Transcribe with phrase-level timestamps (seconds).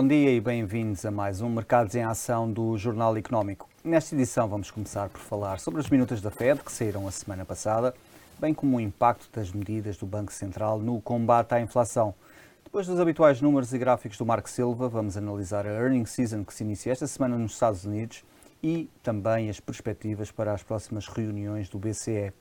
[0.00, 3.68] Bom dia e bem-vindos a mais um Mercados em Ação do Jornal Económico.
[3.84, 7.44] Nesta edição vamos começar por falar sobre as minutas da Fed que saíram a semana
[7.44, 7.94] passada,
[8.38, 12.14] bem como o impacto das medidas do Banco Central no combate à inflação.
[12.64, 16.54] Depois dos habituais números e gráficos do Marco Silva, vamos analisar a earnings season que
[16.54, 18.24] se inicia esta semana nos Estados Unidos
[18.62, 22.32] e também as perspectivas para as próximas reuniões do BCE.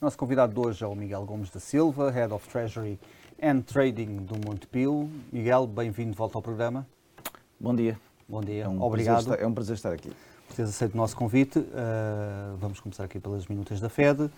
[0.00, 2.98] O nosso convidado de hoje é o Miguel Gomes da Silva, Head of Treasury
[3.42, 5.08] and Trading do Montepio.
[5.32, 6.86] Miguel, bem-vindo de volta ao programa.
[7.58, 7.98] Bom dia.
[8.28, 9.20] Bom dia, é um obrigado.
[9.20, 10.10] Estar, é um prazer estar aqui.
[10.46, 11.58] Por teres aceito o nosso convite.
[11.58, 14.30] Uh, vamos começar aqui pelas minutas da FED uh,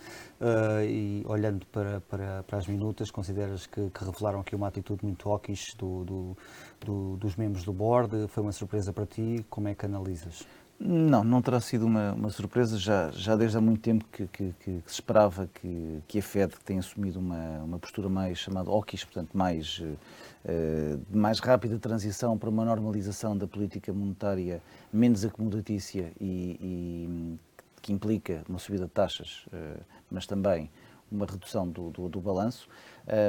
[0.85, 5.29] e olhando para, para, para, as minutas, consideras que, que, revelaram aqui uma atitude muito
[5.29, 6.37] hawkish do, do,
[6.85, 8.29] do, dos membros do board?
[8.29, 9.45] Foi uma surpresa para ti?
[9.49, 10.47] Como é que analisas?
[10.83, 12.79] Não, não terá sido uma, uma surpresa.
[12.79, 16.55] Já, já desde há muito tempo que, que, que, se esperava que, que a Fed
[16.65, 22.49] tenha assumido uma, uma postura mais chamada hawkish, portanto, mais, uh, mais rápida transição para
[22.49, 27.39] uma normalização da política monetária menos acomodatícia e, e
[27.83, 30.71] que implica uma subida de taxas, uh, mas também
[31.11, 32.69] uma redução do, do, do balanço.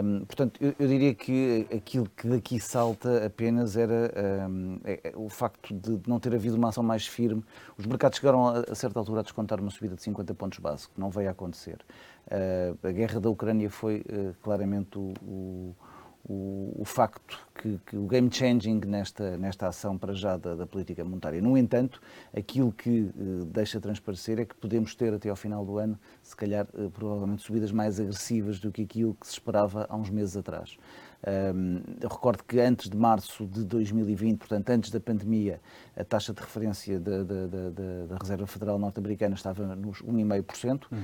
[0.03, 4.13] Um, portanto, eu, eu, diria que aquilo que daqui salta apenas era
[4.49, 7.43] um, é, é, o facto de não ter havido uma ação mais firme.
[7.77, 10.87] Os mercados chegaram a, a certa altura a descontar uma subida de 50 pontos base,
[10.87, 11.79] que não veio a acontecer.
[12.27, 15.75] Uh, a guerra da Ucrânia foi uh, claramente o, o
[16.23, 20.65] o, o facto que, que, o game changing nesta, nesta ação para já da, da
[20.65, 21.41] política monetária.
[21.41, 22.01] No entanto,
[22.35, 26.35] aquilo que eh, deixa transparecer é que podemos ter até ao final do ano, se
[26.35, 30.37] calhar, eh, provavelmente subidas mais agressivas do que aquilo que se esperava há uns meses
[30.37, 30.77] atrás.
[31.27, 35.61] Um, eu recordo que antes de março de 2020, portanto antes da pandemia,
[35.95, 37.69] a taxa de referência da, da, da,
[38.09, 40.85] da Reserva Federal Norte-Americana estava nos 1,5%.
[40.91, 40.97] Uhum.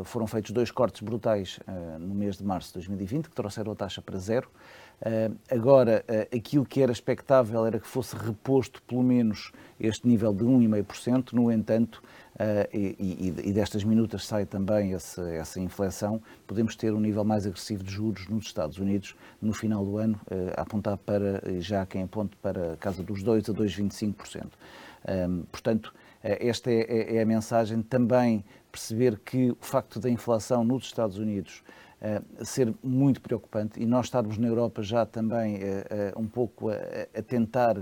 [0.00, 3.72] Uh, foram feitos dois cortes brutais uh, no mês de março de 2020, que trouxeram
[3.72, 4.50] a taxa para zero.
[5.00, 10.32] Uh, agora, uh, aquilo que era expectável era que fosse reposto pelo menos este nível
[10.32, 12.02] de 1,5%, no entanto,
[12.36, 17.92] uh, e, destas minutas sai também essa, inflexão, podemos ter um nível mais agressivo de
[17.92, 20.18] juros nos Estados Unidos no final do ano,
[20.56, 24.46] a apontar para, já quem aponte para a casa dos 2% a 2,25%.
[25.06, 27.82] Um, portanto, esta é, é, é a mensagem.
[27.82, 31.62] Também perceber que o facto da inflação nos Estados Unidos
[32.04, 36.74] uh, ser muito preocupante e nós estarmos na Europa já também uh, um pouco a,
[37.16, 37.76] a tentar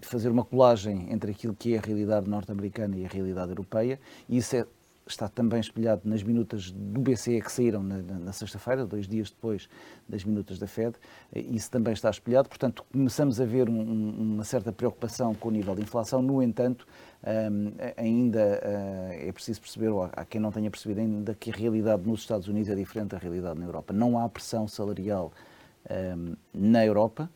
[0.00, 4.38] fazer uma colagem entre aquilo que é a realidade norte-americana e a realidade europeia, e
[4.38, 4.66] isso é,
[5.10, 9.68] está também espelhado nas minutas do BCE que saíram na, na, sexta-feira, dois dias depois
[10.08, 10.96] das minutas da Fed,
[11.34, 15.74] isso também está espelhado, portanto começamos a ver um, uma certa preocupação com o nível
[15.74, 16.86] de inflação, no entanto,
[17.22, 21.54] um, ainda uh, é preciso perceber, ou há quem não tenha percebido ainda, que a
[21.54, 23.92] realidade nos Estados Unidos é diferente da realidade na Europa.
[23.92, 25.32] Não há pressão salarial
[25.90, 27.30] um, na Europa,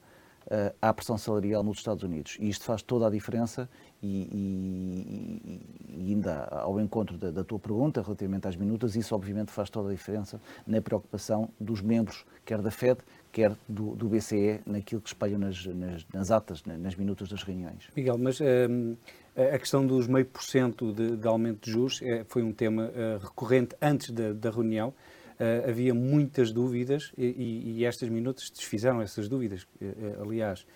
[0.46, 2.36] uh, há pressão salarial nos Estados Unidos.
[2.40, 3.68] E isto faz toda a diferença
[4.02, 5.60] e, e,
[5.96, 9.90] e ainda ao encontro da, da, tua pergunta relativamente às minutas, isso obviamente faz toda
[9.90, 15.08] a diferença na preocupação dos membros, quer da FED, quer do, do BCE, naquilo que
[15.08, 17.88] espelham nas, nas, nas atas, nas minutas das reuniões.
[17.96, 18.96] Miguel, mas um,
[19.36, 23.18] a questão dos meio por cento de aumento de juros é, foi um tema uh,
[23.24, 24.88] recorrente antes da, da reunião.
[24.88, 30.66] Uh, havia muitas dúvidas e, e, estas minutas desfizeram essas dúvidas, uh, aliás.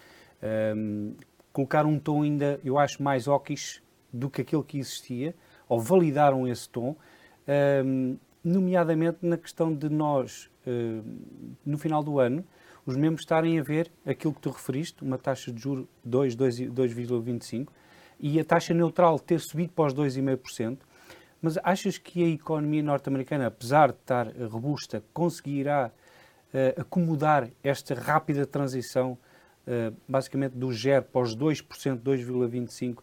[0.74, 1.14] Um,
[1.56, 5.34] colocaram um tom ainda, eu acho, mais óquis do que aquele que existia,
[5.66, 6.94] ou validaram esse tom,
[7.82, 11.02] um, nomeadamente na questão de nós, uh,
[11.64, 12.44] no final do ano,
[12.84, 17.68] os membros estarem a ver aquilo que tu referiste, uma taxa de juro 2,25,
[18.20, 20.76] e a taxa neutral ter subido para os 2,5%,
[21.40, 25.90] mas achas que a economia norte-americana, apesar de estar robusta, conseguirá
[26.52, 29.16] uh, acomodar esta rápida transição,
[30.08, 33.02] basicamente do 0 para os 2%, 2,25%, uh,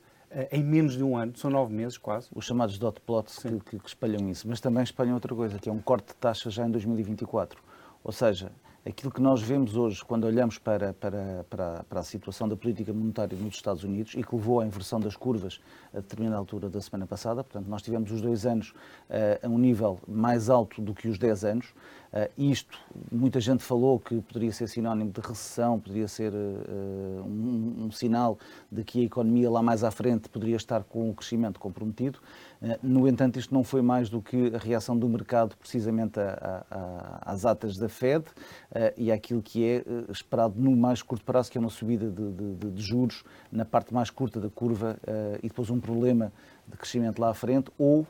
[0.51, 1.35] em menos de um ano?
[1.35, 2.29] São nove meses quase.
[2.33, 5.69] Os chamados dot plots que, que, que espalham isso, mas também espalham outra coisa, que
[5.69, 7.62] é um corte de taxa já em 2024.
[8.04, 8.51] Ou seja,
[8.85, 12.91] aquilo que nós vemos hoje quando olhamos para, para, para, para, a situação da política
[12.91, 15.59] monetária nos Estados Unidos e que levou à inversão das curvas
[15.94, 18.71] a determinada altura da semana passada, portanto, nós tivemos os dois anos
[19.09, 21.68] uh, a um nível mais alto do que os 10 anos.
[22.12, 22.77] Uh, isto,
[23.12, 28.38] muita gente falou que poderia ser sinónimo de recessão, poderia ser uh, um, um, sinal
[28.71, 32.19] de que a economia lá mais à frente poderia estar com o crescimento comprometido.
[32.63, 36.63] Eh, no entanto, isto não foi mais do que a reação do mercado precisamente a,
[36.71, 41.25] a, às atas da Fed uh, e àquilo que é uh, esperado no mais curto
[41.25, 44.98] prazo, que é uma subida de, de, de juros na parte mais curta da curva
[45.42, 46.31] e depois um problema
[46.68, 48.07] de crescimento lá à frente ou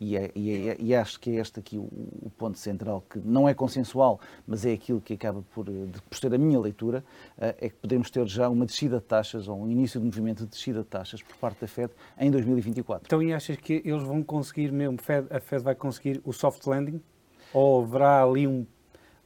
[0.00, 3.18] e, é, e, é, e, acho que é este aqui o, o, ponto central, que
[3.18, 7.04] não é consensual, mas é aquilo que acaba por, por ser a minha leitura,
[7.38, 10.50] é que podemos ter já uma descida de taxas, ou um início de movimento de
[10.50, 13.06] descida de taxas por parte da Fed em 2024.
[13.06, 14.98] Então, e achas que eles vão conseguir mesmo,
[15.30, 17.00] a Fed vai conseguir o soft landing?
[17.52, 18.66] Ou haverá ali um,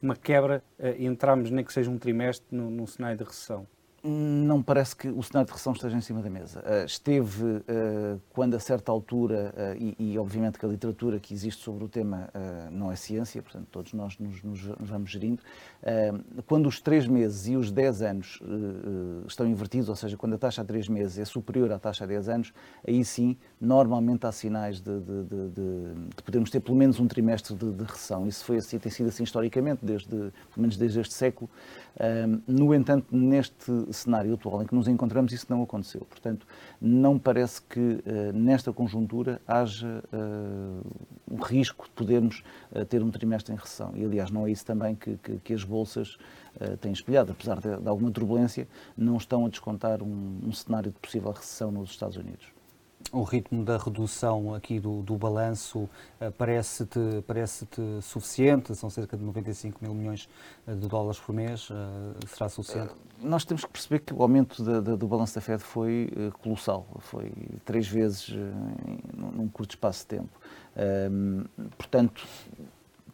[0.03, 0.62] uma quebra
[0.99, 3.67] e entramos, nem que seja um trimestre, num cenário de recessão?
[4.03, 6.61] Não parece que o cenário de recessão esteja em cima da mesa.
[6.61, 11.62] Uh, esteve uh, quando, a certa altura, uh, e, obviamente que a literatura que existe
[11.65, 12.31] sobre o tema
[12.71, 15.43] não é ciência, portanto todos nós nos, nos vamos gerindo,
[16.47, 18.41] quando os 3 meses e os 10 anos
[19.27, 22.06] estão invertidos, ou seja, quando a taxa a 3 meses é superior à taxa a
[22.06, 22.53] 10 anos,
[22.87, 25.49] aí sim, normalmente há sinais de, de, de,
[26.17, 28.27] de podermos ter pelo menos um trimestre de, recessão.
[28.27, 31.51] Isso foi assim, tem sido assim historicamente, desde, pelo menos desde este século.
[32.47, 36.03] no entanto, neste cenário atual em que nos encontramos, isso não aconteceu.
[36.03, 36.47] Portanto,
[36.81, 40.87] não parece que uh, nesta conjuntura haja uh,
[41.31, 43.93] o risco de podermos uh, ter um trimestre em recessão.
[43.95, 46.17] E, aliás, não é isso também que, que, que as bolsas
[46.81, 47.31] têm espelhado.
[47.31, 48.67] Apesar de, de, alguma turbulência,
[48.97, 52.58] não estão a descontar um, um cenário de possível recessão nos Estados Unidos
[53.13, 58.75] o ritmo da redução aqui do, do balanço uh, parece-te parece -te suficiente?
[58.75, 60.29] São cerca de 95 mil milhões
[60.67, 61.71] eh, de dólares por mês.
[61.71, 61.75] Uh,
[62.27, 62.95] será suficiente?
[63.21, 66.11] Nós temos que perceber que o aumento de, de, do balanço da Fed foi
[66.41, 66.87] colossal.
[67.01, 67.33] Foi
[67.65, 68.33] três vezes
[69.17, 70.41] num curto espaço de tempo.
[70.77, 71.45] Ehm,
[71.77, 72.25] portanto,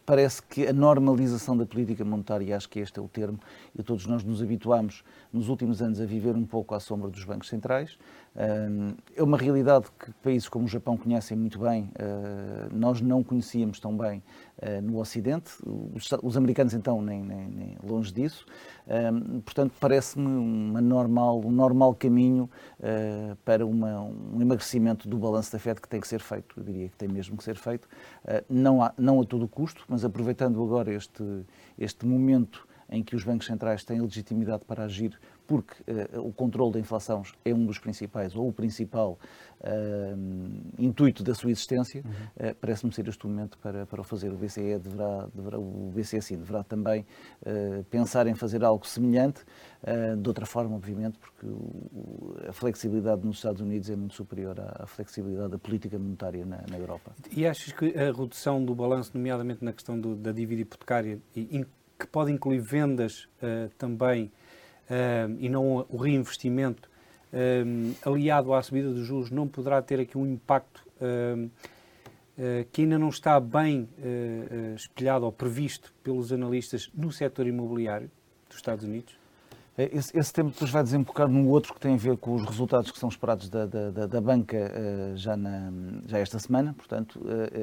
[0.05, 3.39] parece que a normalização da política monetária, acho que este é o termo,
[3.77, 5.03] e todos nós nos habituamos
[5.33, 7.97] nos últimos anos a viver um pouco à sombra dos bancos centrais,
[9.15, 13.79] é uma realidade que países como o Japão conhecem muito bem, ah, nós não conhecíamos
[13.79, 14.21] tão bem
[14.61, 15.53] ah, no Ocidente,
[16.21, 18.45] os americanos então nem, nem, nem longe disso,
[19.45, 22.49] portanto parece-me uma normal, um normal caminho
[22.83, 26.63] ah, para uma, um emagrecimento do balanço da Fed que tem que ser feito, eu
[26.63, 27.87] diria que tem mesmo que ser feito,
[28.49, 31.23] não a, não a todo custo, mas aproveitando agora este,
[31.79, 35.17] este momento em que os bancos centrais têm legitimidade para agir
[35.47, 39.19] porque uh, o controle da inflação é um dos principais, ou o principal
[39.61, 42.49] uh, intuito da sua existência, uhum.
[42.49, 44.31] uh, parece-me ser este o momento para, para o fazer.
[44.31, 47.05] O BCE deverá, deverá o BCE sim, deverá também
[47.89, 49.41] pensar em fazer algo semelhante,
[50.17, 54.83] de outra forma, obviamente, porque o, a flexibilidade nos Estados Unidos é muito superior à,
[54.83, 57.11] à flexibilidade da política monetária na, na, Europa.
[57.35, 61.65] E achas que a redução do balanço, nomeadamente na questão do, da dívida hipotecária, e,
[61.97, 63.27] que pode incluir vendas
[63.77, 64.31] também,
[65.39, 66.89] e não o reinvestimento,
[68.05, 71.49] aliado à subida dos juros, não poderá ter aqui um impacto uh,
[72.71, 73.87] que ainda não está bem
[74.75, 78.11] espelhado ou previsto pelos analistas no setor imobiliário
[78.49, 79.17] dos Estados Unidos?
[79.77, 82.43] É, esse, esse tema depois vai desembocar num outro que tem a ver com os
[82.43, 84.71] resultados que são esperados da, da, da banca
[85.15, 85.71] já, na,
[86.07, 87.21] já esta semana, portanto,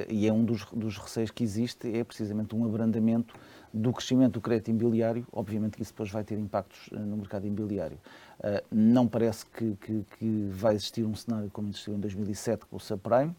[0.08, 3.34] e é um dos, dos receios que existe, é precisamente um abrandamento
[3.72, 7.46] do crescimento do crédito imobiliário, obviamente que isso depois vai ter impactos eh, no mercado
[7.46, 7.98] imobiliário.
[8.38, 12.76] Uh, não parece que, que, que, vai existir um cenário como existiu em 2007 com
[12.76, 13.30] o subprime,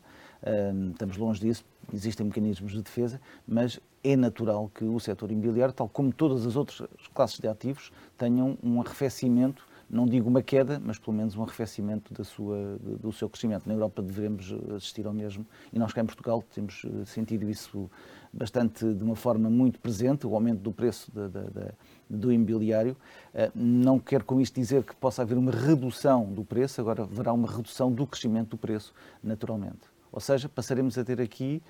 [0.41, 5.73] uh, estamos longe disso, existem mecanismos de defesa, mas é natural que o setor imobiliário,
[5.73, 10.81] tal como todas as outras classes de ativos, tenham um arrefecimento não digo uma queda,
[10.83, 13.67] mas pelo menos um arrefecimento da sua, do seu crescimento.
[13.67, 17.89] Na Europa devemos assistir ao mesmo e nós cá em Portugal temos sentido isso
[18.33, 21.71] bastante de uma forma muito presente, o aumento do preço de, de, de,
[22.09, 22.97] do imobiliário.
[23.33, 27.31] Eh, não quero com isto dizer que possa haver uma redução do preço, agora haverá
[27.31, 29.93] uma redução do crescimento do preço, naturalmente.
[30.11, 31.61] Ou seja, passaremos a ter aqui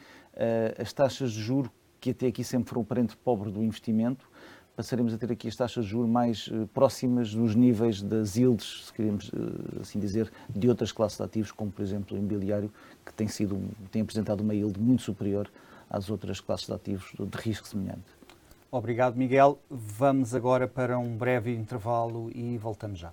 [0.77, 1.71] as taxas de juro
[2.03, 4.29] que até aqui sempre foram o parente pobre do investimento,
[4.75, 8.85] passaremos a ter aqui as taxas de juros mais uh, próximas dos níveis das yields,
[8.87, 12.71] se queremos uh, assim dizer, de outras classes de ativos, como por exemplo o imobiliário,
[13.05, 13.61] que tem, sido,
[13.91, 15.49] tem apresentado uma yield muito superior
[15.89, 18.23] às outras classes de ativos de risco semelhante.
[18.71, 19.59] Obrigado, Miguel.
[19.69, 23.11] Vamos agora para um breve intervalo e voltamos já.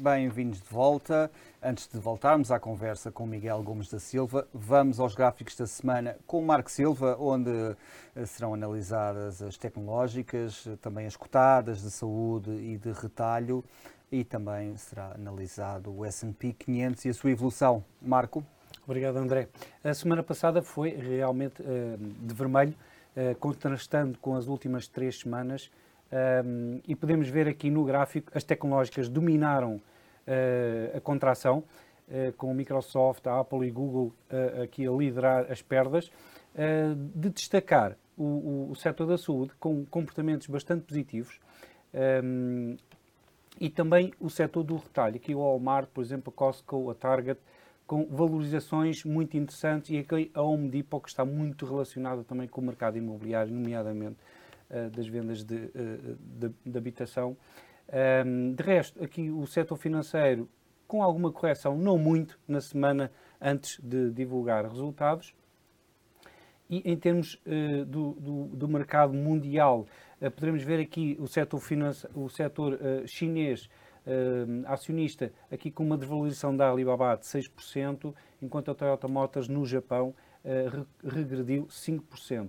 [0.00, 1.30] Bem-vindos de volta.
[1.62, 6.16] Antes de voltarmos à conversa com Miguel Gomes da Silva, vamos aos gráficos da semana
[6.26, 7.50] com o Marco Silva, onde
[8.16, 13.62] eh, serão analisadas as tecnológicas, também as cotadas de saúde e de retalho
[14.10, 17.84] e também será analisado o S&P 500 e a sua evolução.
[18.00, 18.42] Marco?
[18.86, 19.48] Obrigado, André.
[19.84, 22.74] A semana passada foi realmente uh, de vermelho,
[23.38, 25.70] contrastando com as últimas três semanas,
[26.10, 29.78] uh, e podemos ver aqui no gráfico, as tecnológicas dominaram
[30.94, 31.64] a contração,
[32.36, 34.12] com o Microsoft, a Apple e Google
[34.62, 36.10] aqui a liderar as perdas,
[37.14, 41.40] de destacar o, o, o setor da saúde com comportamentos bastante positivos,
[43.60, 45.16] e também o setor do retalho.
[45.16, 47.40] Aqui o Walmart, por exemplo, a Costco, a Target,
[47.86, 52.60] com valorizações muito interessantes e aqui a Home Depot, que está muito relacionada também com
[52.60, 54.16] o mercado imobiliário, nomeadamente
[54.70, 57.36] uh, das vendas de, uh, de, de habitação.
[57.92, 60.48] Um, de resto, aqui o setor financeiro,
[60.86, 65.34] com alguma correção, não muito, na semana antes de divulgar resultados.
[66.68, 69.86] E em termos uh, do, do, do, mercado mundial,
[70.20, 71.60] uh, poderemos ver aqui o setor,
[72.14, 73.68] o setor uh, chinês
[74.66, 80.14] acionista aqui com uma desvalorização da Alibaba de 6%, enquanto a Toyota Motors no Japão
[81.04, 82.48] regrediu 5%.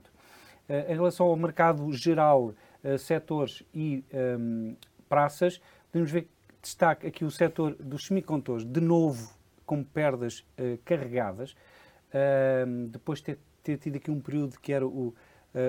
[0.88, 2.55] em relação ao mercado geral,
[2.98, 4.03] setores e
[4.39, 4.75] um,
[5.12, 6.30] praças, podemos ver
[6.62, 13.25] destaque aqui o setor dos semicondutores, de novo com perdas uh, carregadas, uh, depois de
[13.25, 15.15] ter, ter, tido aqui um período que era o, uh,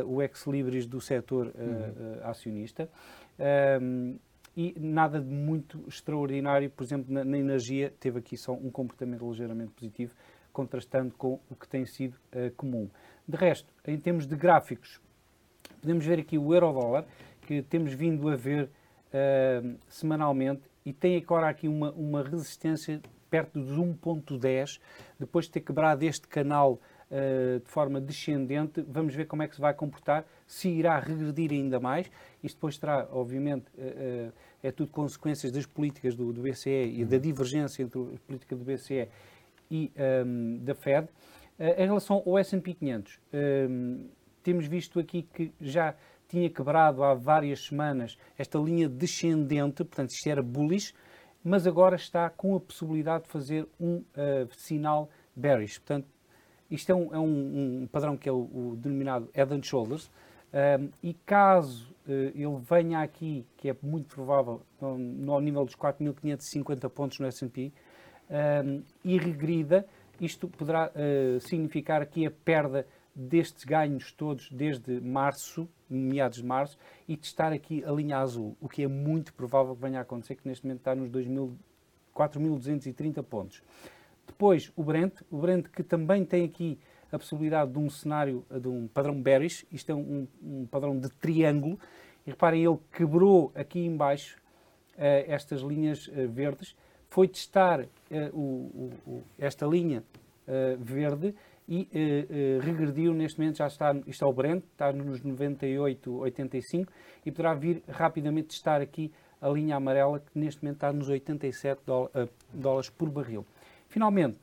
[0.07, 2.21] o ex-libris do setor uhum.
[2.23, 2.89] acionista.
[4.57, 9.29] e nada de muito extraordinário, por exemplo, na, na, energia, teve aqui só um comportamento
[9.29, 10.15] ligeiramente positivo,
[10.53, 12.17] contrastando com o que tem sido
[12.57, 12.89] comum.
[13.27, 15.01] De resto, em termos de gráficos,
[15.81, 17.07] podemos ver aqui o euro-dólar,
[17.41, 18.69] que temos vindo a ver
[19.89, 23.01] semanalmente e tem agora aqui uma, uma resistência
[23.33, 24.79] perto dos 1.10,
[25.19, 26.79] depois de ter quebrado este canal
[27.11, 31.51] uh, de forma descendente, vamos ver como é que se vai comportar, se irá regredir
[31.51, 32.11] ainda mais.
[32.45, 37.05] Isto depois terá, obviamente, uh, uh, é tudo consequências das políticas do, do BCE e
[37.07, 39.09] da divergência entre a política do BCE
[39.71, 39.91] e
[40.27, 41.09] um, da Fed.
[41.59, 44.09] em relação ao S&P 500, um,
[44.43, 45.95] temos visto aqui que já
[46.33, 50.95] tinha quebrado há várias semanas esta linha descendente, portanto isto era bullish,
[51.45, 55.79] mas agora está com a possibilidade de fazer um uh, sinal bearish.
[55.79, 56.07] Portanto,
[56.71, 60.11] isto é um, é um, um padrão que é o, o, denominado Head and Shoulders,
[60.81, 65.77] um, e caso uh, ele venha aqui, que é muito provável, no, no nível dos
[65.77, 67.71] 4.550 pontos no S&P,
[68.65, 69.87] um, e regrida,
[70.19, 76.79] isto poderá uh, significar aqui a perda destes ganhos todos desde março, meados de março,
[77.07, 80.37] e testar aqui a linha azul, o que é muito provável que venha a acontecer,
[80.37, 81.11] que neste momento está nos
[82.15, 83.63] 4.230 pontos.
[84.27, 86.79] Depois, o Brent, o Brent que também tem aqui
[87.11, 91.11] a possibilidade de um cenário, de um padrão bearish, isto é um, um padrão de
[91.11, 91.79] triângulo,
[92.27, 94.39] e reparem, ele quebrou aqui embaixo
[94.95, 96.75] uh, estas linhas uh, verdes,
[97.11, 97.87] foi testar uh,
[98.33, 100.03] o, o, esta linha
[100.81, 101.35] verde
[101.69, 106.89] e uh, uh, regrediu neste momento, já está, é o Brent, está nos 98,85
[107.25, 111.81] e poderá vir rapidamente testar aqui a linha amarela que neste momento está nos 87
[111.89, 113.47] uh, dólares por barril.
[113.89, 114.39] Finalmente,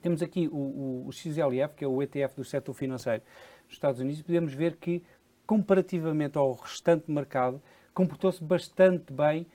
[0.00, 3.22] temos aqui o, o, o, XLF, que é o ETF do setor financeiro
[3.66, 5.02] dos Estados Unidos, e podemos ver que,
[5.46, 7.60] comparativamente ao restante mercado,
[7.92, 9.46] comportou-se bastante bem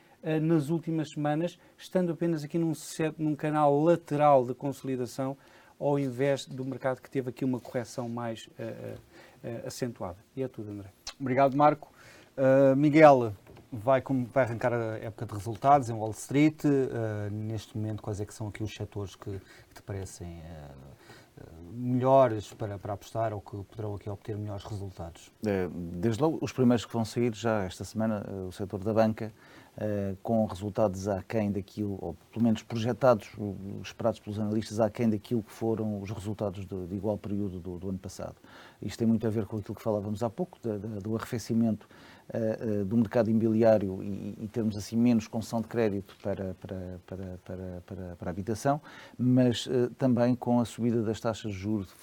[0.42, 2.72] nas últimas semanas, estando apenas aqui num,
[3.18, 5.38] num canal lateral de consolidação
[5.80, 8.98] ao invés do mercado que teve aqui uma correção mais uh,
[9.48, 10.18] uh, acentuada.
[10.36, 10.90] E é tudo, André.
[11.20, 11.92] Obrigado, Marco.
[12.38, 13.34] Uh, Miguel,
[13.72, 14.02] vai,
[14.32, 16.64] vai arrancar a época de resultados em Wall Street.
[17.32, 20.42] neste momento, quais é que são aqui os setores que, que te parecem
[21.72, 25.32] melhores para, para apostar ou que poderão aqui obter melhores resultados?
[25.72, 29.34] Desde logo, os primeiros que vão sair já esta semana, o setor da banca,
[29.76, 33.28] Uh, com resultados aquém daquilo, ou pelo menos projetados,
[33.82, 37.98] esperados pelos analistas, aquém daquilo que foram os resultados de, igual período do, do, ano
[37.98, 38.36] passado.
[38.80, 40.60] Isto tem muito a ver com aquilo que falávamos há pouco,
[41.02, 41.88] do arrefecimento
[42.34, 47.00] uh, uh, do mercado imobiliário e, e, termos assim menos concessão de crédito para, para,
[47.06, 48.82] para, para, para, para a habitação,
[49.18, 51.94] mas também com a subida das taxas de juros,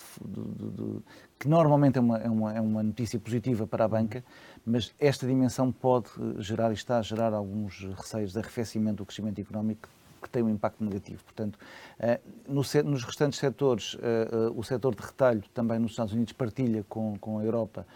[1.38, 4.24] que normalmente é uma, é, uma, é uma notícia positiva para a banca,
[4.64, 6.08] mas esta dimensão pode
[6.38, 9.88] gerar e está a gerar alguns receios de arrefecimento do crescimento económico
[10.20, 11.22] que tem um impacto negativo.
[11.24, 11.58] Portanto,
[11.98, 16.84] eh, nos restantes setores, eh, eh, o setor de retalho também nos Estados Unidos partilha
[16.88, 17.86] com, a Europa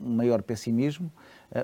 [0.00, 1.12] um maior pessimismo.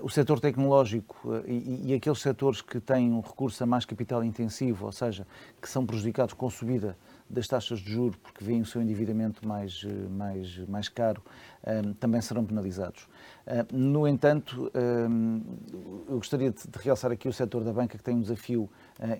[0.02, 4.92] O setor tecnológico e aqueles setores que têm um recurso a mais capital intensivo, ou
[4.92, 5.26] seja,
[5.62, 6.94] que são prejudicados com a subida
[7.28, 11.22] das taxas de juros, porque veem o seu endividamento mais, mais, mais caro,
[11.98, 13.08] também serão penalizados.
[13.72, 14.70] No entanto,
[16.08, 18.70] eu gostaria de realçar aqui o setor da banca que tem um desafio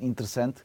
[0.00, 0.62] interessante,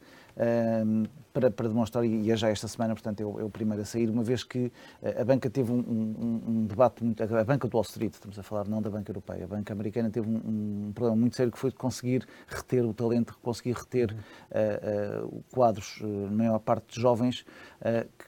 [1.34, 3.86] para, para, demonstrar, e é já esta semana, portanto, é o, é o primeiro a
[3.86, 4.72] sair, uma vez que
[5.02, 7.22] a banca teve um, um, um, debate muito.
[7.24, 10.10] A banca do Wall Street, estamos a falar não da banca europeia, a banca americana
[10.10, 14.12] teve um, um problema muito sério que foi de conseguir reter o talento, conseguir reter
[14.12, 17.46] uh, uh, quadros, uh, na maior parte de jovens,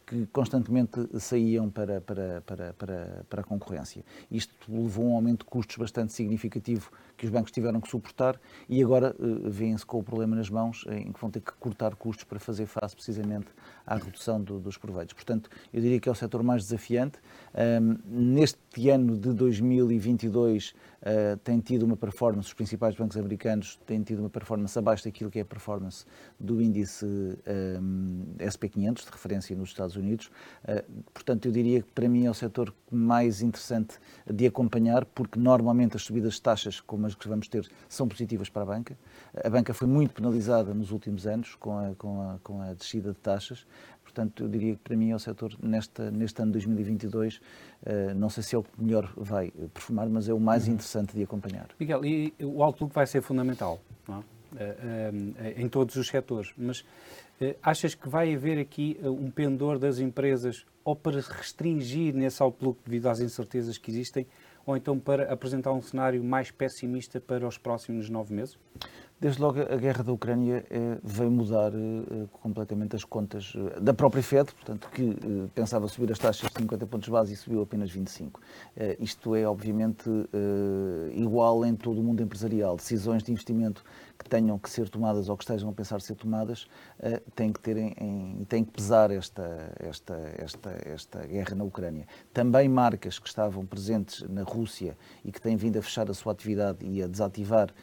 [0.08, 4.04] que constantemente saíam para, para, para, para, para a concorrência.
[4.30, 8.40] Isto levou a um aumento de custos bastante significativo que os bancos tiveram que suportar
[8.70, 11.96] e agora uh, vêm-se com o problema nas mãos em que vão ter que cortar
[11.96, 13.48] custos para fazer face precisamente
[13.86, 15.14] à redução do, dos proveitos.
[15.14, 17.20] Portanto, eu diria que é o setor mais desafiante.
[17.54, 23.78] Um, neste ano de 2022 uh, eh, tem tido uma performance, os principais bancos americanos
[23.86, 26.06] têm tido uma performance abaixo daquilo que é a performance
[26.40, 30.32] do índice um, SP500, de referência nos Estados Unidos.
[30.64, 33.96] Uh, portanto, eu diria que para mim é o setor mais interessante
[34.26, 38.50] de acompanhar, porque normalmente as subidas de taxas, como as que vamos ter, são positivas
[38.50, 38.98] para a banca.
[39.44, 43.12] A banca foi muito penalizada nos últimos anos com a, com a, com a descida
[43.14, 43.66] de taxas.
[44.04, 47.40] Portanto, eu diria que para mim é o setor, nesta, neste ano de 2022, uh,
[47.86, 50.74] eh, não sei se é o que melhor vai performar, mas é o mais uhum.
[50.74, 51.70] interessante de acompanhar.
[51.80, 54.12] Miguel, e o outlook vai ser fundamental é?
[54.12, 54.24] uh, uh,
[55.56, 56.84] em todos os setores, mas
[57.64, 63.08] achas que vai haver aqui um pendor das empresas ou para restringir nesse outlook devido
[63.08, 64.28] às incertezas que existem,
[64.64, 68.60] ou então para apresentar um cenário mais pessimista para os próximos nove meses?
[69.22, 73.94] Desde logo, a guerra da Ucrânia eh, veio mudar eh, completamente as contas eh, da
[73.94, 77.62] própria Fed, portanto, que eh, pensava subir as taxas de 50 pontos base e subiu
[77.62, 78.42] apenas 25.
[78.76, 82.76] Eh, isto é, obviamente, eh, igual em todo o mundo empresarial.
[82.76, 83.84] Decisões de investimento
[84.18, 86.68] que tenham que ser tomadas ou que estejam a pensar ser tomadas
[87.36, 92.08] têm que ter em, têm que pesar esta, esta, esta, esta guerra na Ucrânia.
[92.32, 96.34] Também marcas que estavam presentes na Rússia e que têm vindo a fechar a sua
[96.34, 97.74] atividade e a desativar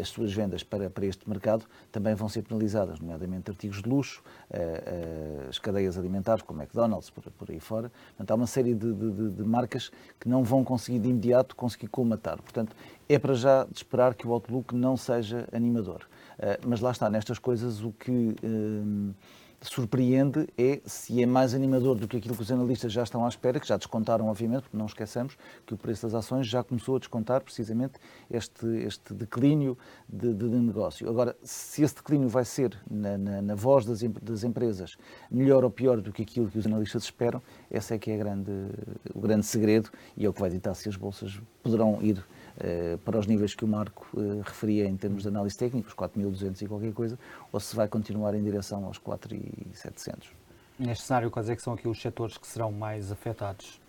[0.00, 4.22] as suas vendas para, para este mercado também vão ser penalizadas, nomeadamente artigos de luxo,
[4.50, 7.90] uh, uh, as cadeias alimentares, como McDonald's, por, por aí fora.
[8.08, 11.86] Portanto, há uma série de, de, de, marcas que não vão conseguir de imediato conseguir
[11.88, 12.42] colmatar.
[12.42, 12.74] Portanto,
[13.08, 16.08] é para já de esperar que o outlook não seja animador.
[16.66, 18.36] mas lá está, nestas coisas, o que
[19.60, 23.28] surpreende é se é mais animador do que aquilo que os analistas já estão à
[23.28, 25.36] espera, que já descontaram, obviamente, porque não esqueçamos
[25.66, 27.94] que o preço das ações já começou a descontar precisamente
[28.30, 29.76] este, este declínio
[30.08, 31.08] de, de, de negócio.
[31.08, 34.96] Agora, se esse declínio vai ser na, na, na voz das, das, empresas
[35.30, 38.50] melhor ou pior do que aquilo que os analistas esperam, esse é que é grande,
[39.12, 42.24] o grande segredo e é o que vai ditar se as bolsas poderão ir
[43.04, 46.62] para os níveis que o Marco uh, referia em termos de análise técnica, os 4.200
[46.62, 47.18] e qualquer coisa,
[47.52, 50.30] ou se vai continuar em direção aos 4.700.
[50.78, 53.80] Neste cenário, quais é que são aqui os setores que serão mais afetados?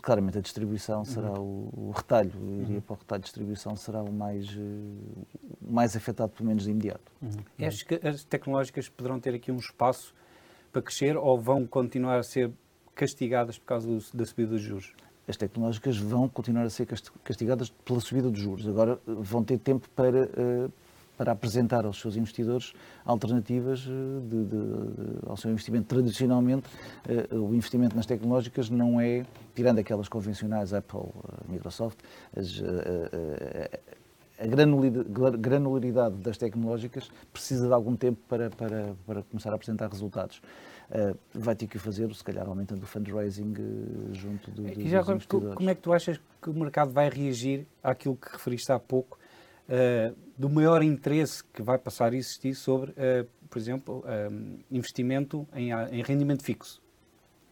[0.00, 1.70] Claramente a distribuição será uhum.
[1.74, 2.80] o, o, retalho, eu iria uhum.
[2.80, 5.26] para o retalho de distribuição será o mais, uh,
[5.60, 7.12] mais afetado, pelo menos de imediato.
[7.20, 7.66] Uhum.
[7.66, 10.14] Acho que as tecnológicas poderão ter aqui um espaço
[10.72, 12.50] para crescer ou vão continuar a ser
[12.94, 14.94] castigadas por causa do, da subida dos juros?
[15.28, 16.86] As tecnológicas vão continuar a ser
[17.22, 18.66] castigadas pela subida dos juros.
[18.66, 20.68] Agora eh, vão ter tempo para, eh,
[21.16, 22.72] para apresentar aos seus investidores
[23.04, 25.86] alternativas eh, de, de, ao seu investimento.
[25.86, 26.68] Tradicionalmente,
[27.30, 31.10] o investimento nas tecnológicas não é, tirando aquelas convencionais, Apple,
[31.48, 31.98] Microsoft,
[32.34, 32.62] as,
[34.38, 40.40] a granularidade das tecnológicas precisa de algum tempo para, para, para começar a apresentar resultados.
[40.88, 44.88] Uh, vai ter que fazer, se calhar aumentando o fundraising uh, junto do, do, e
[44.88, 48.72] já agora, Como é que tu achas que o mercado vai reagir àquilo que referiste
[48.72, 49.18] há pouco,
[49.68, 52.94] uh, do maior interesse que vai passar a existir sobre,
[53.50, 54.04] por exemplo,
[54.70, 56.80] investimento em, em, rendimento fixo,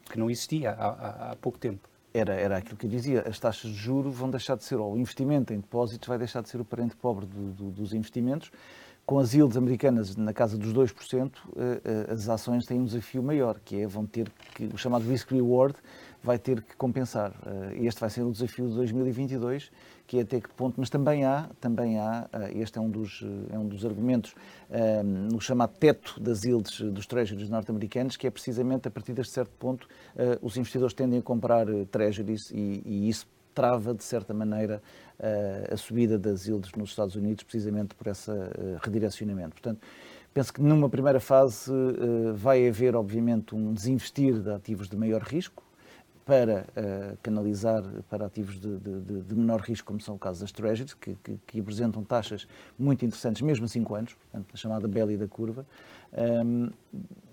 [0.09, 1.89] que não existia há, há, há pouco tempo?
[2.19, 4.95] Era, era aquilo que eu dizia, as taxas de juro vão deixar de ser, ou
[4.95, 8.51] o investimento em depósitos vai deixar de ser o parente pobre do, do, dos investimentos.
[9.05, 13.23] Com as yields americanas na casa dos 2%, eh, eh, as ações têm um desafio
[13.23, 15.77] maior, que é vão ter que, o chamado risk-reward
[16.23, 17.33] vai ter que compensar.
[17.47, 19.71] Eh, este vai ser o desafio de 2022
[20.07, 23.23] que é até que ponto, mas também há, também há, eh, este é um dos,
[23.23, 24.35] eh, é um dos argumentos
[24.71, 29.33] um, no chamado teto das yields dos treasuries norte-americanos, que é precisamente a partir deste
[29.33, 29.89] certo ponto
[30.43, 34.83] os investidores tendem a comprar treasuries e, e isso trava, de certa maneira,
[35.71, 38.31] a subida das yields nos Estados Unidos, precisamente por esse
[38.83, 39.51] redirecionamento.
[39.51, 39.81] Portanto,
[40.35, 41.73] penso que numa primeira fase
[42.35, 45.66] vai haver, obviamente, um desinvestir de ativos de maior risco,
[46.27, 50.51] para uh, canalizar para ativos de, de, de, menor risco, como são o caso das
[50.51, 54.89] Treasuries, que, que, que, apresentam taxas muito interessantes, mesmo a 5 anos, portanto, a chamada
[54.89, 55.65] belly da curva.
[56.13, 56.69] Um,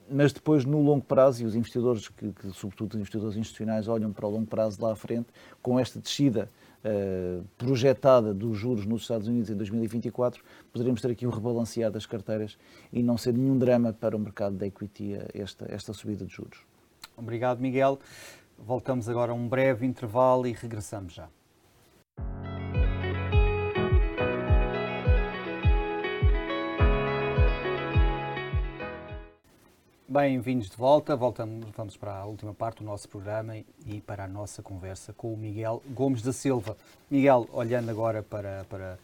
[0.08, 4.14] mas depois, no longo prazo, e os investidores, que, que, sobretudo os investidores institucionais, olham
[4.14, 5.28] para o longo prazo lá à frente,
[5.60, 6.48] com esta descida
[6.86, 12.06] uh, projetada dos juros nos Estados Unidos em 2024, poderemos ter aqui um rebalancear das
[12.06, 12.60] carteiras
[12.92, 16.60] e não ser nenhum drama para o mercado da equity esta, esta subida de juros.
[17.18, 18.00] Obrigado, Miguel.
[18.66, 21.28] Voltamos agora a um breve intervalo e regressamos já.
[30.08, 31.14] Bem-vindos de volta.
[31.14, 35.34] Voltamos, vamos para a última parte do nosso programa e para a nossa conversa com
[35.34, 36.78] o Miguel Gomes da Silva.
[37.12, 38.98] Miguel, olhando agora para, para,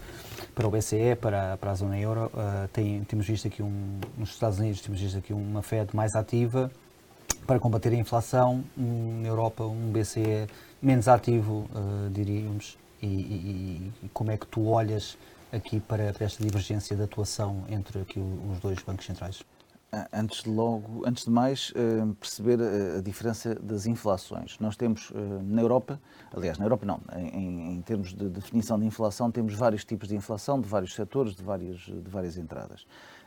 [0.55, 4.29] para o BCE, para, para a zona euro, uh, tem, temos visto aqui um, nos
[4.29, 6.71] Estados Unidos temos visto aqui uma Fed mais ativa
[7.49, 10.45] para combater a inflação, um, na Europa um BCE
[10.79, 12.77] menos ativo, uh, diríamos.
[13.01, 15.17] E, e, e, como é que tu olhas
[15.51, 19.41] aqui para, para esta divergência de atuação entre aqui os dois bancos centrais?
[20.13, 24.59] Antes de logo, antes de mais, eh, perceber eh, a diferença das inflações.
[24.59, 25.11] Nós temos
[25.43, 25.99] na Europa,
[26.31, 30.15] aliás, na Europa não, em, em termos de definição de inflação, temos vários tipos de
[30.15, 32.85] inflação, de vários setores, de, várias, de várias entradas.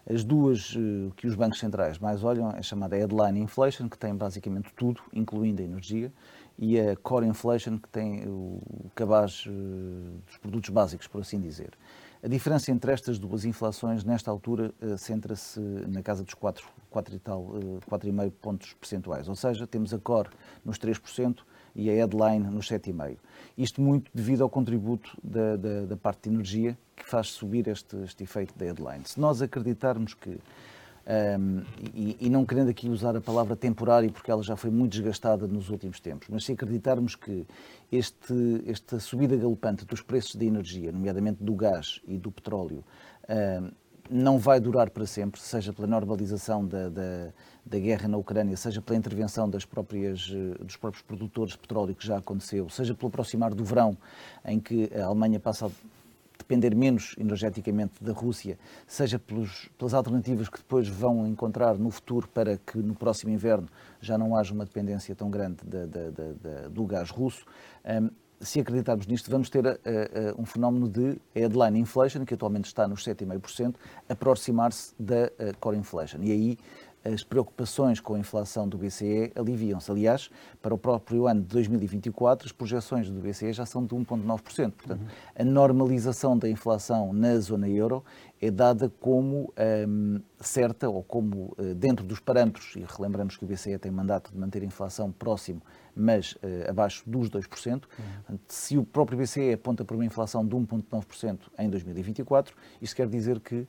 [0.09, 0.77] As duas
[1.17, 5.63] que os bancos centrais mais olham é chamada headline inflation, que tem basicamente tudo, incluindo
[5.63, 6.13] a energia,
[6.59, 8.61] e a core inflation, que tem o
[8.95, 9.45] cabaz
[10.27, 11.71] dos produtos básicos, por assim dizer.
[12.25, 17.17] A diferença entre estas duas inflações, nesta altura, uh, centra-se na casa dos 4, 4
[17.17, 19.29] e tal, uh, eh, 4,5 pontos percentuais.
[19.29, 20.29] Ou seja, temos a core
[20.65, 21.39] nos 3%
[21.75, 23.19] e a headline nos 7,5%.
[23.57, 27.97] Isto muito devido ao contributo da, da, da, parte de energia que faz subir este,
[28.05, 29.03] este efeito da headline.
[29.05, 30.39] Se nós acreditarmos que
[31.05, 31.63] um,
[31.95, 35.49] e, e, não querendo aqui usar a palavra temporário, porque ela já foi muito desgastada
[35.49, 37.45] nos últimos tempos, mas se acreditarmos que
[37.91, 42.85] este, esta subida galopante dos preços de energia, nomeadamente do gás e do petróleo,
[43.29, 43.71] um,
[44.13, 47.29] não vai durar para sempre, seja pela normalização da, da,
[47.65, 51.95] da, guerra na Ucrânia, seja pela intervenção das próprias, eh, dos próprios produtores de petróleo
[51.95, 53.97] que já aconteceu, seja pelo aproximar do verão,
[54.45, 55.71] em que a Alemanha passa a
[56.39, 62.29] depender menos energeticamente da Rússia, seja pelos, pelas alternativas que depois vão encontrar no futuro
[62.29, 63.69] para que no próximo inverno
[64.01, 67.45] já não haja uma dependência tão grande da, da, da, do gás russo.
[67.85, 68.11] Um,
[68.43, 72.87] se acreditarmos nisto, vamos ter uh, uh, um fenómeno de headline inflation, que atualmente está
[72.87, 73.75] nos 7,5%,
[74.09, 76.21] aproximar-se da uh, core inflation.
[76.23, 76.59] E aí
[77.05, 79.91] as preocupações com a inflação do BCE aliviam-se.
[79.91, 84.41] Aliás, para o próprio ano de 2024, as projeções do BCE já são de 1,9%.
[84.43, 85.07] Portanto, uhum.
[85.37, 88.05] a normalização da inflação na zona euro
[88.41, 89.53] é dada como
[89.89, 94.33] um, certa ou como uh, dentro dos parâmetros, e relembramos que o BCE tem mandato
[94.33, 95.63] de manter a inflação próximo,
[95.95, 97.73] mas uh, abaixo dos 2%.
[97.73, 97.81] Uhum.
[98.17, 103.09] Portanto, se o próprio BCE aponta para uma inflação de 1,9% em 2024, isso quer
[103.09, 103.67] dizer que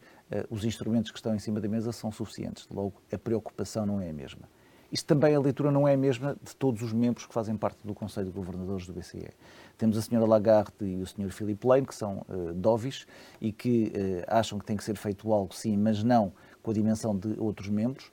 [0.49, 2.67] os instrumentos que estão em cima da mesa são suficientes.
[2.69, 4.47] Logo, a preocupação não é a mesma.
[4.93, 7.79] Isso também a leitura não é a mesma de todos os membros que fazem parte
[7.83, 9.31] do Conselho de Governadores do BCE.
[9.75, 13.07] Temos a senhora Lagarde e o senhor Philip Lane, que são uh, dovis
[13.41, 16.73] e que uh, acham que tem que ser feito algo sim, mas não com a
[16.75, 18.11] dimensão de outros membros.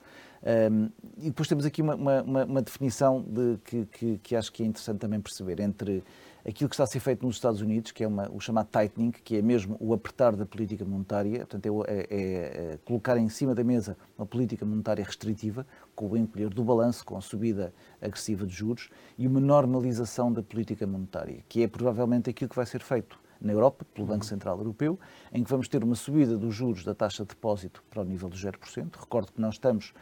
[0.71, 4.63] Um, e depois temos aqui uma, uma, uma definição de, que, que, que, acho que
[4.63, 6.03] é interessante também perceber entre
[6.47, 9.11] aquilo que está a ser feito nos Estados Unidos, que é uma, o chamado tightening,
[9.11, 13.53] que é mesmo o apertar da política monetária, portanto, é, é, é colocar em cima
[13.55, 18.45] da mesa uma política monetária restritiva, com o encolher do balanço, com a subida agressiva
[18.45, 22.81] de juros, e uma normalização da política monetária, que é provavelmente aquilo que vai ser
[22.81, 24.99] feito na Europa, pelo Banco Central Europeu,
[25.33, 28.29] em que vamos ter uma subida dos juros da taxa de depósito para o nível
[28.29, 28.95] dos 0%.
[28.99, 29.93] Recordo que nós estamos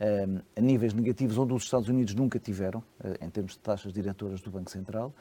[0.00, 3.92] um, a níveis negativos onde os Estados Unidos nunca tiveram, uh, em termos de taxas
[3.92, 5.12] diretoras do Banco Central.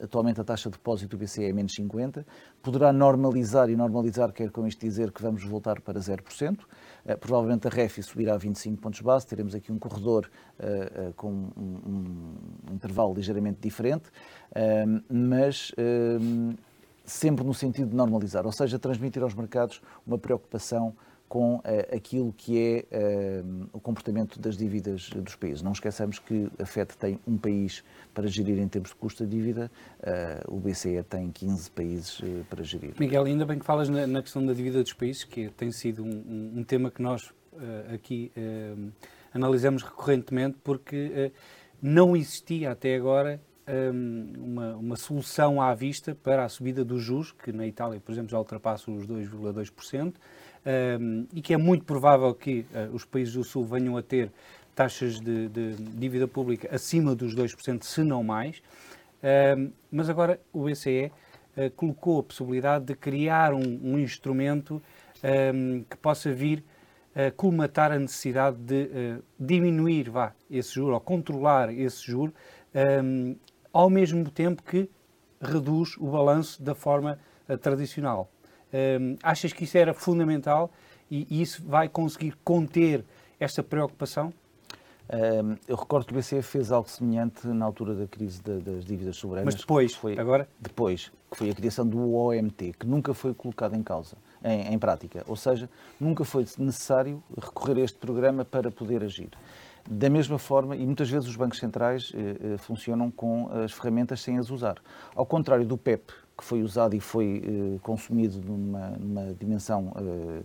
[0.00, 2.24] Atualmente a taxa de depósito do BCE é menos 50.
[2.62, 6.58] Poderá normalizar, e normalizar quer com isto dizer que vamos voltar para 0%.
[6.58, 6.66] Uh,
[7.04, 11.12] eh, provavelmente a REFI subirá a 25 pontos base, teremos aqui um corredor uh, uh,
[11.14, 12.34] com um,
[12.72, 14.10] intervalo ligeiramente diferente,
[15.08, 15.72] mas
[17.04, 20.94] sempre no sentido de normalizar, ou seja, transmitir aos mercados uma preocupação
[21.28, 21.62] com uh,
[21.94, 25.62] aquilo que é uh, o comportamento das dívidas dos países.
[25.62, 29.30] Não esqueçamos que a FED tem um país para gerir em termos de custo da
[29.30, 32.94] dívida, uh, o BCE tem 15 países para gerir.
[32.98, 36.02] Miguel, ainda bem que falas na, na, questão da dívida dos países, que tem sido
[36.02, 37.32] um, um tema que nós
[37.92, 38.30] aqui
[39.34, 41.32] analisamos recorrentemente, porque
[41.82, 43.40] não existia até agora
[44.38, 48.30] uma, uma, solução à vista para a subida dos juros, que na Itália, por exemplo,
[48.30, 50.14] já ultrapassa os 2,2%,
[51.00, 54.30] um, e que é muito provável que uh, os países do Sul venham a ter
[54.74, 58.62] taxas de, de dívida pública acima dos 2%, se não mais.
[59.56, 61.10] Um, mas agora o BCE
[61.56, 64.80] uh, colocou a possibilidade de criar um, um instrumento
[65.54, 66.62] um, que possa vir
[67.14, 72.32] a colmatar a necessidade de uh, diminuir vá, esse juro, ou controlar esse juro,
[73.72, 74.88] ao mesmo tempo que
[75.40, 77.18] reduz o balanço da forma
[77.60, 78.30] tradicional.
[79.22, 80.70] Achas que isso era fundamental
[81.10, 83.04] e, e isso vai conseguir conter
[83.40, 84.32] esta preocupação?
[85.66, 89.54] eu recordo que o BCE fez algo semelhante na altura da crise das dívidas soberanas.
[89.54, 90.46] Mas depois, foi, agora?
[90.60, 94.78] Depois, que foi a criação do OMT, que nunca foi colocado em causa, em, em,
[94.78, 95.24] prática.
[95.26, 99.30] Ou seja, nunca foi necessário recorrer a este programa para poder agir.
[99.88, 104.20] Da mesma forma, e muitas vezes os bancos centrais eh, eh funcionam com as ferramentas
[104.20, 104.76] sem as usar.
[105.14, 110.42] Ao contrário do PEP, que foi usado e foi eh, consumido numa, numa dimensão eh,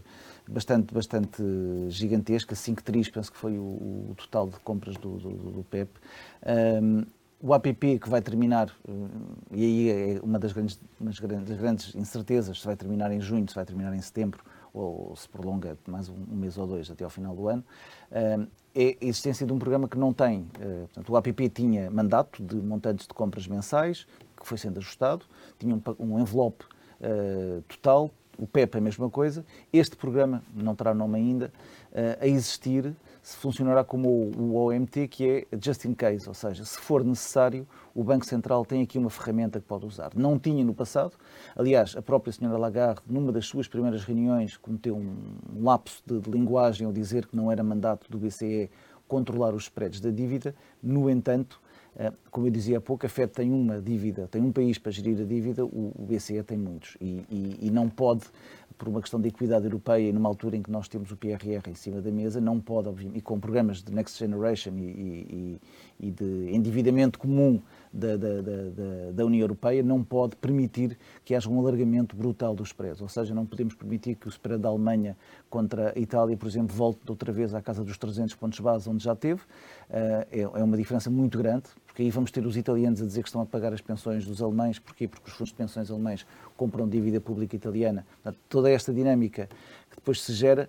[0.47, 1.43] bastante, bastante
[1.89, 3.61] gigantesca, 5 tris, penso que foi o,
[4.09, 5.91] o total de compras do, do, do PEP.
[7.45, 8.91] O APP que vai terminar, eh,
[9.51, 13.53] e aí é uma das grandes, das grandes incertezas, se vai terminar em junho, se
[13.53, 17.35] vai terminar em setembro, ou se prolonga mais um, mês ou dois até ao final
[17.35, 17.63] do ano,
[18.11, 20.47] é a existência de um programa que não tem.
[20.85, 24.07] Portanto, o APP tinha mandato de montantes de compras mensais,
[24.43, 25.25] que foi sendo ajustado,
[25.57, 26.65] tinha um, um envelope
[27.01, 29.45] uh, total, o PEP é a mesma coisa.
[29.71, 31.51] Este programa, não terá nome ainda,
[31.91, 36.65] uh, a existir, se funcionará como o, OMT, que é just in case, ou seja,
[36.65, 40.11] se for necessário, o Banco Central tem aqui uma ferramenta que pode usar.
[40.13, 41.13] Não tinha no passado.
[41.55, 46.29] Aliás, a própria senhora Lagarde, numa das suas primeiras reuniões, cometeu um lapso de, de
[46.29, 48.69] linguagem ao dizer que não era mandato do BCE
[49.07, 50.53] controlar os spreads da dívida.
[50.81, 51.61] No entanto,
[52.31, 55.19] como eu dizia há pouco, a FED tem uma dívida, tem um país para gerir
[55.21, 56.97] a dívida, o BCE tem muitos.
[56.99, 58.23] E, e, e não pode,
[58.77, 61.69] por uma questão de equidade europeia, e numa altura em que nós temos o PRR
[61.69, 65.59] em cima da mesa, não pode, e com programas de Next Generation e,
[65.99, 71.49] e de endividamento comum da, da, da, da, União Europeia não pode permitir que haja
[71.49, 73.01] um alargamento brutal dos spreads.
[73.01, 75.15] Ou seja, não podemos permitir que o spread da Alemanha
[75.49, 79.03] contra a Itália, por exemplo, volte outra vez à casa dos 300 pontos base, onde
[79.03, 79.41] já teve.
[79.89, 83.21] Eh, é, é uma diferença muito grande, porque aí vamos ter os italianos a dizer
[83.21, 84.79] que estão a pagar as pensões dos alemães.
[84.79, 85.07] Porquê?
[85.07, 86.25] Porque os fundos de pensões alemães
[86.57, 88.03] compram dívida pública italiana.
[88.15, 89.47] Portanto, toda esta dinâmica
[89.91, 90.67] que depois se gera.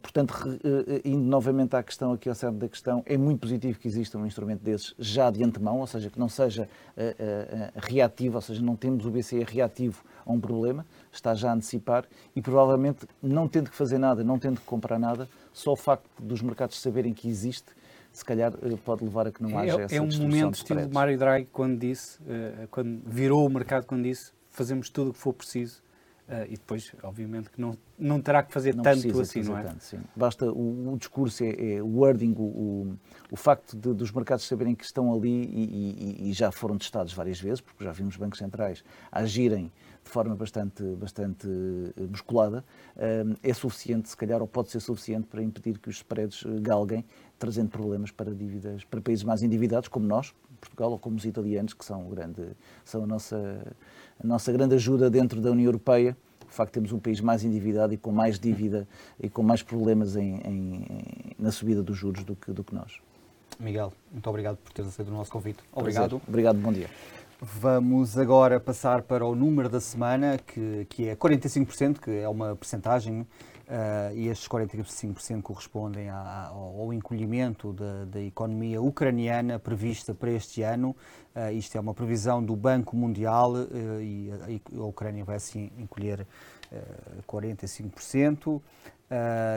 [0.00, 0.32] Portanto,
[0.64, 4.16] eh, indo novamente à questão, aqui ao centro da questão, é muito positivo que exista
[4.16, 8.40] um instrumento desses já de antemão, ou seja, que não seja eh, eh, reativo, ou
[8.40, 13.06] seja, não temos o BCE reativo a um problema, está já a antecipar e provavelmente
[13.22, 16.80] não tendo que fazer nada, não tendo que comprar nada, só o facto dos mercados
[16.80, 17.76] saberem que existe
[18.12, 18.52] se calhar
[18.84, 21.46] pode levar a que não é, haja é, essa É um momento estilo Mário Draghi
[21.52, 22.18] quando disse,
[22.70, 25.82] quando virou o mercado quando disse fazemos tudo o que for preciso
[26.28, 29.62] Uh, e depois, obviamente, que não, não terá que fazer não tanto assim, não é?
[29.62, 29.98] Tanto, sim.
[30.14, 32.98] Basta o, o discurso, é, é, o wording, o, o,
[33.30, 37.14] o facto de, dos mercados saberem que estão ali e, e, e, já foram testados
[37.14, 39.72] várias vezes, porque já vimos bancos centrais agirem
[40.04, 42.62] de forma bastante, bastante eh, musculada,
[42.96, 47.06] uh, é suficiente, se calhar, ou pode ser suficiente para impedir que os spreads galguem,
[47.38, 51.72] trazendo problemas para dívidas, para países mais endividados, como nós, Portugal, ou como os italianos,
[51.72, 52.42] que são, grande,
[52.84, 53.76] são a nossa
[54.22, 56.16] a nossa grande ajuda dentro da União Europeia,
[56.48, 58.88] o facto de termos um país mais endividado e com mais dívida
[59.20, 60.86] e com mais problemas em, em,
[61.38, 63.00] na subida dos juros do que, do que nós.
[63.60, 65.58] Miguel, muito obrigado por teres aceito o nosso convite.
[65.72, 66.10] Obrigado.
[66.10, 66.28] Prazer.
[66.28, 66.88] Obrigado, bom dia.
[67.40, 72.56] Vamos agora passar para o número da semana, que, que é 45%, que é uma
[72.56, 73.24] percentagem
[73.68, 80.62] Uh, e estes 45% correspondem à, ao encolhimento da, da, economia ucraniana prevista para este
[80.62, 80.96] ano.
[81.36, 84.30] Uh, isto é uma previsão do Banco Mundial uh, e
[84.72, 86.26] a, a, Ucrânia vai assim encolher
[87.26, 88.60] 45%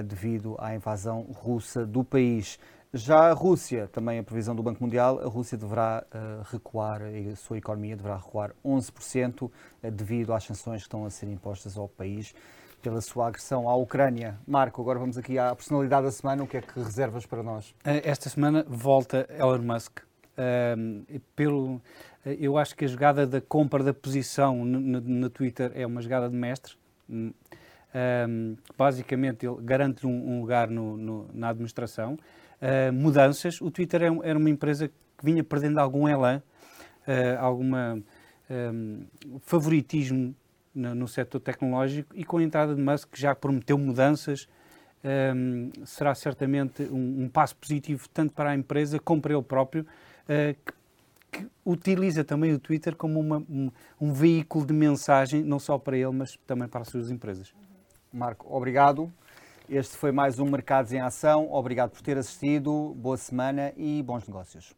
[0.06, 2.58] devido à invasão russa do país.
[2.94, 6.06] Já a Rússia, também a previsão do Banco Mundial, a Rússia deverá
[6.50, 9.52] recuar, a sua economia deverá recuar 11%
[9.92, 12.34] devido às sanções que estão a ser impostas ao país
[12.82, 14.38] pela sua agressão à Ucrânia.
[14.48, 16.44] Marco, agora vamos aqui à personalidade da semana.
[16.44, 17.76] O que é que reservas para nós?
[17.86, 20.00] Eh, esta semana volta Elon Musk.
[21.36, 21.80] pelo,
[22.26, 26.30] eh, eu acho que a jogada da compra da posição no, Twitter é uma jogada
[26.30, 26.74] de mestre.
[27.94, 32.18] Um, basicamente, ele garante um, um lugar no, no, na administração.
[32.62, 33.60] Uh, mudanças.
[33.62, 36.42] O Twitter é era uma empresa que vinha perdendo algum elan,
[37.08, 38.02] uh, alguma
[38.50, 39.06] um,
[39.42, 40.36] favoritismo
[40.74, 44.48] no, no setor tecnológico e com a entrada de Musk, que já prometeu mudanças,
[45.36, 49.84] um, será certamente um, um, passo positivo tanto para a empresa como para ele próprio,
[49.84, 50.56] uh,
[51.32, 55.78] que, que, utiliza também o Twitter como uma, um, um veículo de mensagem, não só
[55.78, 57.54] para ele, mas também para as suas empresas.
[58.14, 59.12] Marco, obrigado.
[59.70, 61.52] Este foi mais um Mercados em Ação.
[61.52, 62.94] Obrigado por ter assistido.
[62.98, 64.76] Boa semana e bons negócios.